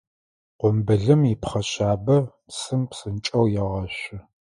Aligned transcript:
Къумбылым 0.59 1.21
ипхъэ 1.33 1.61
шъабэ, 1.69 2.17
псым 2.47 2.81
псынкӏэу 2.89 3.45
егъэшъу. 3.61 4.19